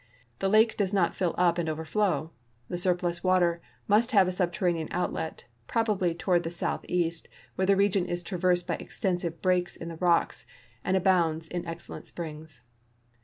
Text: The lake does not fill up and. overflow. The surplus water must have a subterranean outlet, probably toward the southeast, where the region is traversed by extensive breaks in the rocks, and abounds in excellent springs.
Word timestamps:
The 0.39 0.49
lake 0.49 0.75
does 0.75 0.95
not 0.95 1.13
fill 1.13 1.35
up 1.37 1.59
and. 1.59 1.69
overflow. 1.69 2.31
The 2.69 2.79
surplus 2.79 3.23
water 3.23 3.61
must 3.87 4.13
have 4.13 4.27
a 4.27 4.31
subterranean 4.31 4.87
outlet, 4.89 5.43
probably 5.67 6.15
toward 6.15 6.41
the 6.41 6.49
southeast, 6.49 7.27
where 7.53 7.67
the 7.67 7.75
region 7.75 8.07
is 8.07 8.23
traversed 8.23 8.65
by 8.65 8.77
extensive 8.77 9.43
breaks 9.43 9.75
in 9.77 9.89
the 9.89 9.97
rocks, 9.97 10.47
and 10.83 10.97
abounds 10.97 11.47
in 11.47 11.67
excellent 11.67 12.07
springs. 12.07 12.63